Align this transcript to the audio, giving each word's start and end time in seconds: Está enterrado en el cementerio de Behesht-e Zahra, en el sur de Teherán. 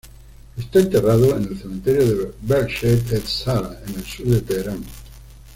Está 0.57 0.79
enterrado 0.79 1.37
en 1.37 1.43
el 1.43 1.59
cementerio 1.61 2.03
de 2.23 2.31
Behesht-e 2.41 3.21
Zahra, 3.21 3.79
en 3.85 3.93
el 3.99 4.03
sur 4.03 4.25
de 4.25 4.41
Teherán. 4.41 4.83